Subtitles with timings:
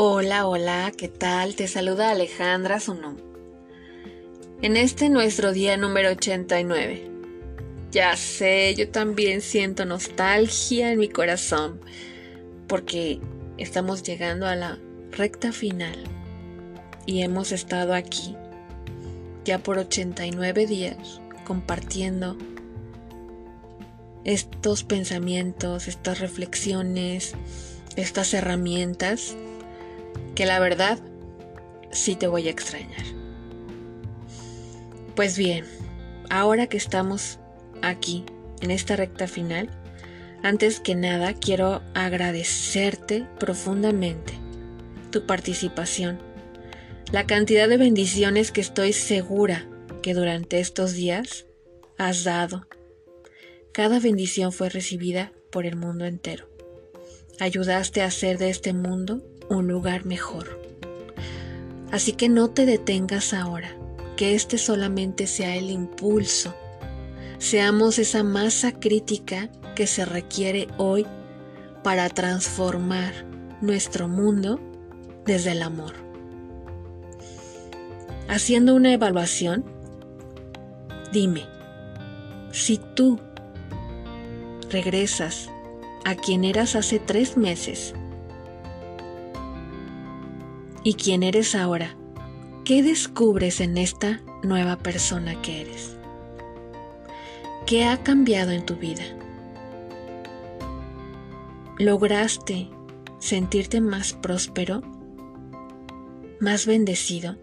[0.00, 1.56] Hola, hola, ¿qué tal?
[1.56, 3.16] Te saluda Alejandra Sunum.
[4.62, 7.10] En este nuestro día número 89.
[7.90, 11.80] Ya sé, yo también siento nostalgia en mi corazón
[12.68, 13.18] porque
[13.56, 14.78] estamos llegando a la
[15.10, 15.98] recta final
[17.04, 18.36] y hemos estado aquí
[19.44, 22.36] ya por 89 días compartiendo
[24.22, 27.34] estos pensamientos, estas reflexiones,
[27.96, 29.34] estas herramientas
[30.38, 31.00] que la verdad
[31.90, 33.02] sí te voy a extrañar.
[35.16, 35.64] Pues bien,
[36.30, 37.40] ahora que estamos
[37.82, 38.24] aquí
[38.60, 39.68] en esta recta final,
[40.44, 44.34] antes que nada quiero agradecerte profundamente
[45.10, 46.20] tu participación,
[47.10, 49.66] la cantidad de bendiciones que estoy segura
[50.04, 51.46] que durante estos días
[51.98, 52.68] has dado.
[53.72, 56.48] Cada bendición fue recibida por el mundo entero.
[57.40, 60.60] Ayudaste a hacer de este mundo un lugar mejor.
[61.90, 63.70] Así que no te detengas ahora,
[64.16, 66.54] que este solamente sea el impulso.
[67.38, 71.06] Seamos esa masa crítica que se requiere hoy
[71.82, 73.12] para transformar
[73.60, 74.60] nuestro mundo
[75.24, 75.94] desde el amor.
[78.28, 79.64] Haciendo una evaluación,
[81.12, 81.46] dime,
[82.52, 83.18] si tú
[84.70, 85.48] regresas
[86.04, 87.94] a quien eras hace tres meses
[90.82, 91.96] y quien eres ahora,
[92.64, 95.96] ¿qué descubres en esta nueva persona que eres?
[97.66, 99.02] ¿Qué ha cambiado en tu vida?
[101.78, 102.68] ¿Lograste
[103.18, 104.82] sentirte más próspero?
[106.40, 107.36] ¿Más bendecido?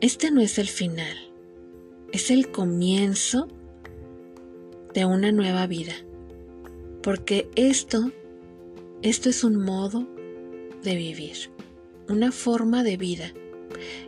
[0.00, 1.16] Este no es el final,
[2.12, 3.48] es el comienzo
[4.92, 5.94] de una nueva vida.
[7.02, 8.10] Porque esto,
[9.02, 10.15] esto es un modo
[10.86, 11.50] de vivir,
[12.08, 13.32] una forma de vida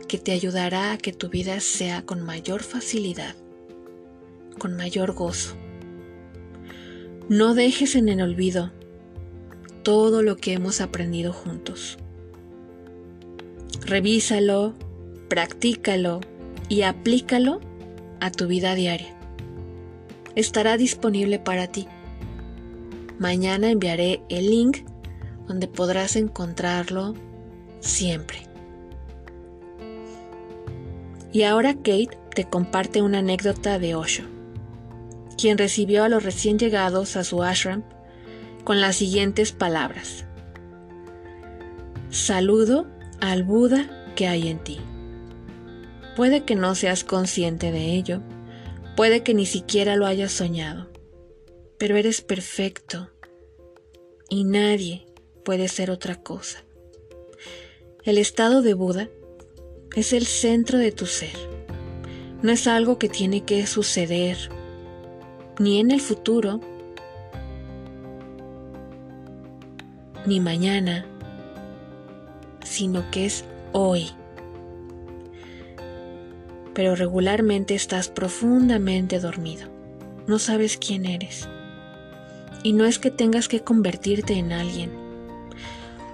[0.07, 3.35] que te ayudará a que tu vida sea con mayor facilidad,
[4.57, 5.55] con mayor gozo.
[7.27, 8.71] No dejes en el olvido
[9.83, 11.97] todo lo que hemos aprendido juntos.
[13.85, 14.73] Revísalo,
[15.27, 16.21] practícalo
[16.69, 17.59] y aplícalo
[18.21, 19.17] a tu vida diaria.
[20.35, 21.87] Estará disponible para ti.
[23.19, 24.77] Mañana enviaré el link
[25.49, 27.15] donde podrás encontrarlo
[27.79, 28.47] siempre.
[31.33, 34.23] Y ahora Kate te comparte una anécdota de Osho,
[35.39, 37.83] quien recibió a los recién llegados a su ashram
[38.63, 40.25] con las siguientes palabras.
[42.11, 42.85] Saludo
[43.19, 44.79] al Buda que hay en ti.
[46.15, 48.21] Puede que no seas consciente de ello,
[48.95, 50.91] puede que ni siquiera lo hayas soñado,
[51.79, 53.09] pero eres perfecto
[54.29, 55.08] y nadie
[55.43, 56.63] puede ser otra cosa.
[58.03, 59.09] El estado de Buda
[59.95, 61.35] es el centro de tu ser.
[62.41, 64.37] No es algo que tiene que suceder
[65.59, 66.61] ni en el futuro,
[70.25, 71.05] ni mañana,
[72.63, 74.09] sino que es hoy.
[76.73, 79.67] Pero regularmente estás profundamente dormido.
[80.27, 81.49] No sabes quién eres.
[82.63, 84.98] Y no es que tengas que convertirte en alguien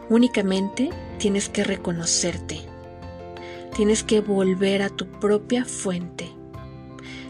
[0.10, 2.60] Únicamente tienes que reconocerte.
[3.76, 6.30] Tienes que volver a tu propia fuente.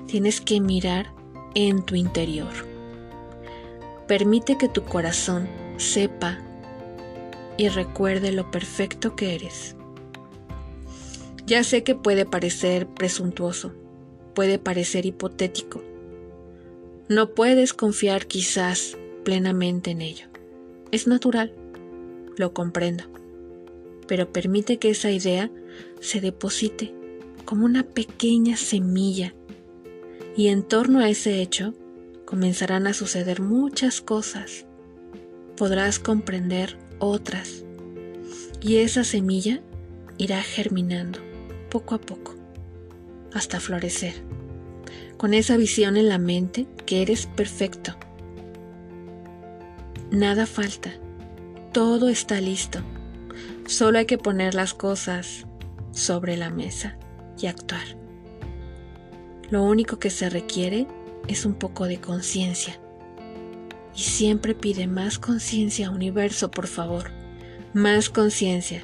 [0.08, 1.14] Tienes que mirar
[1.56, 2.52] en tu interior.
[4.08, 5.48] Permite que tu corazón
[5.78, 6.40] sepa
[7.58, 9.76] y recuerde lo perfecto que eres.
[11.48, 13.72] Ya sé que puede parecer presuntuoso,
[14.34, 15.82] puede parecer hipotético.
[17.08, 20.28] No puedes confiar quizás plenamente en ello.
[20.92, 21.54] Es natural
[22.38, 23.06] lo comprendo,
[24.08, 25.52] pero permite que esa idea
[26.00, 26.94] se deposite
[27.46, 29.34] como una pequeña semilla
[30.36, 31.74] y en torno a ese hecho
[32.26, 34.66] comenzarán a suceder muchas cosas.
[35.56, 37.64] Podrás comprender otras
[38.62, 39.62] y esa semilla
[40.18, 41.20] irá germinando
[41.70, 42.36] poco a poco
[43.34, 44.14] hasta florecer.
[45.18, 47.96] Con esa visión en la mente que eres perfecto.
[50.12, 50.92] Nada falta
[51.76, 52.80] todo está listo.
[53.68, 55.46] Solo hay que poner las cosas
[55.92, 56.98] sobre la mesa
[57.38, 57.84] y actuar.
[59.50, 60.88] Lo único que se requiere
[61.28, 62.80] es un poco de conciencia.
[63.94, 67.12] Y siempre pide más conciencia, universo, por favor.
[67.74, 68.82] Más conciencia.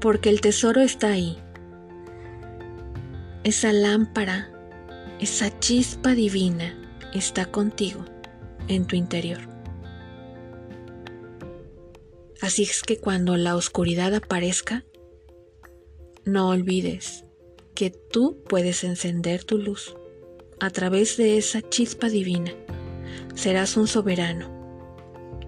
[0.00, 1.38] Porque el tesoro está ahí.
[3.44, 4.50] Esa lámpara,
[5.20, 6.76] esa chispa divina
[7.14, 8.04] está contigo
[8.66, 9.57] en tu interior.
[12.48, 14.86] Así es que cuando la oscuridad aparezca,
[16.24, 17.24] no olvides
[17.74, 19.94] que tú puedes encender tu luz
[20.58, 22.50] a través de esa chispa divina.
[23.34, 24.48] Serás un soberano.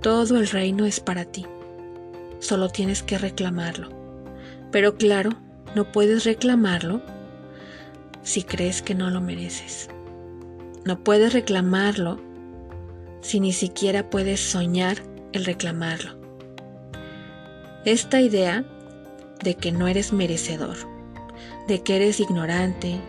[0.02, 1.46] Todo el reino es para ti.
[2.38, 3.88] Solo tienes que reclamarlo.
[4.70, 5.30] Pero claro,
[5.74, 7.00] no puedes reclamarlo
[8.22, 9.88] si crees que no lo mereces.
[10.84, 12.20] No puedes reclamarlo
[13.22, 14.98] si ni siquiera puedes soñar
[15.32, 16.19] el reclamarlo.
[17.86, 18.66] Esta idea
[19.42, 20.76] de que no eres merecedor,
[21.66, 23.00] de que eres ignorante,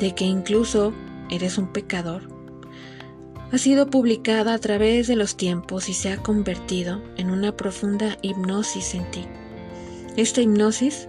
[0.00, 0.94] de que incluso
[1.28, 2.22] eres un pecador,
[3.52, 8.16] ha sido publicada a través de los tiempos y se ha convertido en una profunda
[8.22, 9.26] hipnosis en ti.
[10.16, 11.06] Esta hipnosis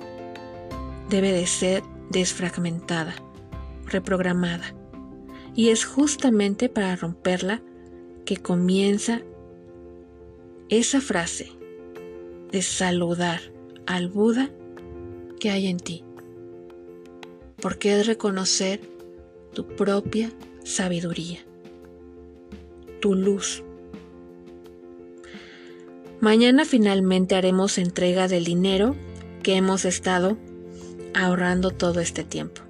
[1.09, 3.15] debe de ser desfragmentada,
[3.85, 4.75] reprogramada,
[5.55, 7.61] y es justamente para romperla
[8.25, 9.21] que comienza
[10.67, 11.56] esa frase
[12.51, 13.41] de saludar
[13.85, 14.49] al Buda
[15.39, 16.03] que hay en ti
[17.61, 18.79] porque es reconocer
[19.53, 20.31] tu propia
[20.63, 21.39] sabiduría,
[23.01, 23.63] tu luz.
[26.19, 28.95] Mañana finalmente haremos entrega del dinero
[29.43, 30.37] que hemos estado
[31.13, 32.61] ahorrando todo este tiempo.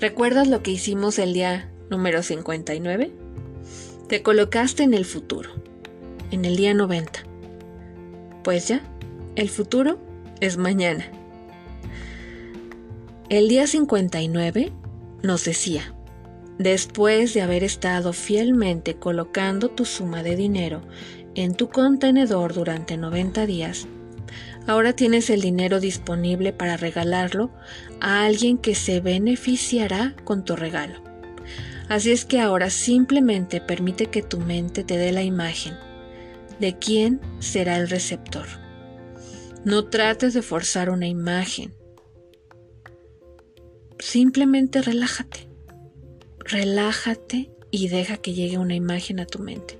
[0.00, 3.12] ¿Recuerdas lo que hicimos el día número 59?
[4.08, 5.50] Te colocaste en el futuro,
[6.30, 7.29] en el día 90.
[8.42, 8.80] Pues ya,
[9.36, 9.98] el futuro
[10.40, 11.04] es mañana.
[13.28, 14.72] El día 59
[15.22, 15.94] nos decía,
[16.58, 20.80] después de haber estado fielmente colocando tu suma de dinero
[21.34, 23.86] en tu contenedor durante 90 días,
[24.66, 27.50] ahora tienes el dinero disponible para regalarlo
[28.00, 30.98] a alguien que se beneficiará con tu regalo.
[31.90, 35.74] Así es que ahora simplemente permite que tu mente te dé la imagen
[36.60, 38.46] de quién será el receptor.
[39.64, 41.74] No trates de forzar una imagen
[44.00, 45.46] Simplemente relájate.
[46.38, 49.78] Relájate y deja que llegue una imagen a tu mente.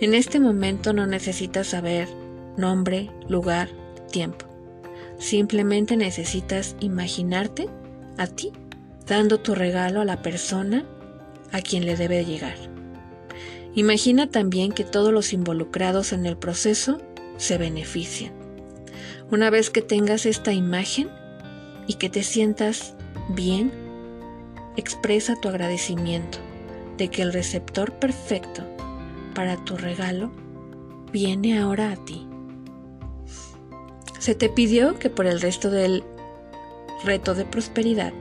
[0.00, 2.08] En este momento no necesitas saber
[2.56, 3.68] nombre, lugar,
[4.10, 4.46] tiempo.
[5.18, 7.68] Simplemente necesitas imaginarte
[8.18, 8.52] a ti
[9.06, 10.84] dando tu regalo a la persona
[11.52, 12.69] a quien le debe llegar.
[13.74, 17.00] Imagina también que todos los involucrados en el proceso
[17.36, 18.32] se benefician.
[19.30, 21.08] Una vez que tengas esta imagen
[21.86, 22.94] y que te sientas
[23.28, 23.72] bien,
[24.76, 26.38] expresa tu agradecimiento
[26.98, 28.62] de que el receptor perfecto
[29.34, 30.30] para tu regalo
[31.12, 32.26] viene ahora a ti.
[34.18, 36.04] Se te pidió que por el resto del
[37.04, 38.12] reto de prosperidad,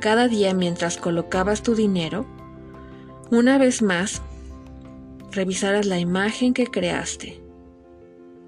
[0.00, 2.26] cada día mientras colocabas tu dinero,
[3.30, 4.22] una vez más,
[5.30, 7.40] revisaras la imagen que creaste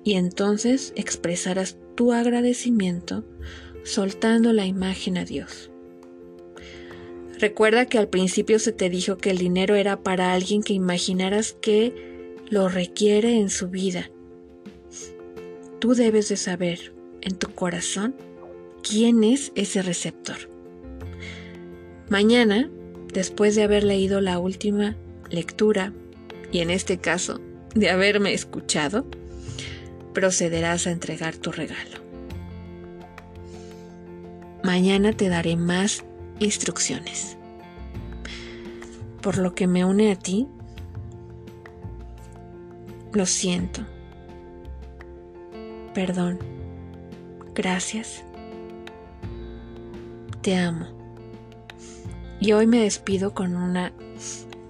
[0.05, 3.25] y entonces expresaras tu agradecimiento
[3.85, 5.71] soltando la imagen a Dios.
[7.38, 11.56] Recuerda que al principio se te dijo que el dinero era para alguien que imaginaras
[11.61, 14.11] que lo requiere en su vida.
[15.79, 16.93] Tú debes de saber
[17.23, 18.15] en tu corazón
[18.82, 20.37] quién es ese receptor.
[22.11, 22.71] Mañana,
[23.12, 24.97] después de haber leído la última
[25.31, 25.94] lectura,
[26.52, 27.40] y en este caso
[27.74, 29.06] de haberme escuchado,
[30.12, 32.00] procederás a entregar tu regalo.
[34.62, 36.04] Mañana te daré más
[36.38, 37.36] instrucciones.
[39.22, 40.48] Por lo que me une a ti,
[43.12, 43.82] lo siento.
[45.94, 46.38] Perdón.
[47.54, 48.24] Gracias.
[50.40, 50.86] Te amo.
[52.40, 53.92] Y hoy me despido con una,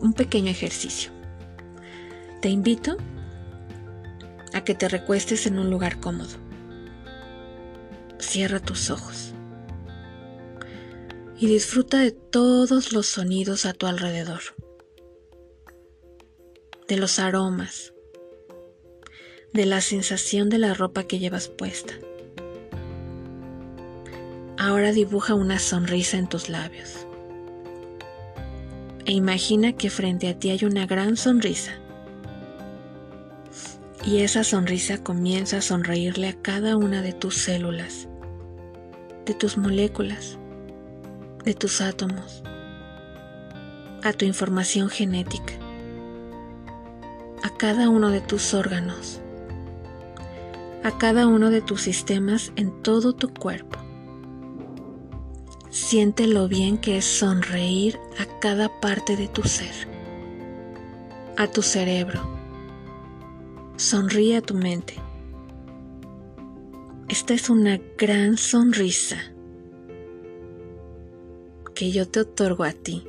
[0.01, 1.13] un pequeño ejercicio.
[2.41, 2.97] Te invito
[4.55, 6.37] a que te recuestes en un lugar cómodo.
[8.19, 9.35] Cierra tus ojos
[11.39, 14.41] y disfruta de todos los sonidos a tu alrededor,
[16.89, 17.93] de los aromas,
[19.53, 21.95] de la sensación de la ropa que llevas puesta.
[24.59, 27.07] Ahora dibuja una sonrisa en tus labios
[29.05, 31.81] e imagina que frente a ti hay una gran sonrisa.
[34.05, 38.09] Y esa sonrisa comienza a sonreírle a cada una de tus células,
[39.27, 40.39] de tus moléculas,
[41.45, 42.43] de tus átomos,
[44.03, 45.53] a tu información genética,
[47.43, 49.21] a cada uno de tus órganos,
[50.83, 53.79] a cada uno de tus sistemas en todo tu cuerpo.
[55.69, 59.75] Siente lo bien que es sonreír a cada parte de tu ser,
[61.37, 62.40] a tu cerebro.
[63.81, 64.95] Sonríe a tu mente.
[67.09, 69.17] Esta es una gran sonrisa
[71.75, 73.05] que yo te otorgo a ti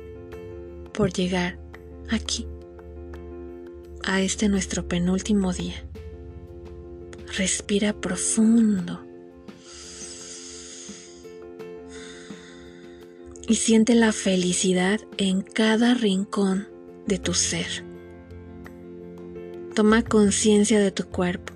[0.94, 1.58] por llegar
[2.10, 2.46] aquí,
[4.02, 5.84] a este nuestro penúltimo día.
[7.36, 9.04] Respira profundo.
[13.46, 16.66] Y siente la felicidad en cada rincón
[17.06, 17.91] de tu ser.
[19.74, 21.54] Toma conciencia de tu cuerpo.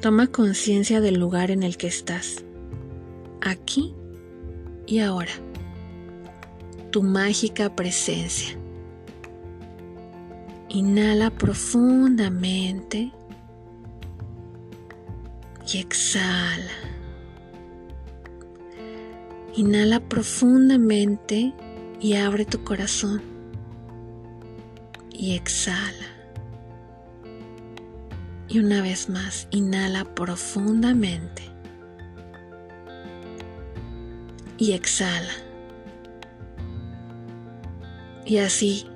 [0.00, 2.42] Toma conciencia del lugar en el que estás.
[3.40, 3.94] Aquí
[4.84, 5.30] y ahora.
[6.90, 8.58] Tu mágica presencia.
[10.68, 13.12] Inhala profundamente
[15.72, 16.72] y exhala.
[19.54, 21.54] Inhala profundamente
[22.00, 23.22] y abre tu corazón.
[25.12, 26.13] Y exhala.
[28.54, 31.42] Y una vez más, inhala profundamente.
[34.58, 35.32] Y exhala.
[38.24, 38.86] Y así,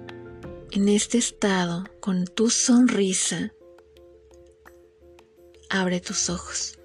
[0.71, 3.53] en este estado, con tu sonrisa,
[5.71, 6.79] abre tus ojos.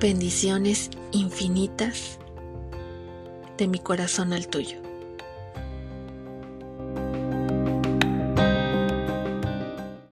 [0.00, 2.18] Bendiciones infinitas
[3.56, 4.87] de mi corazón al tuyo.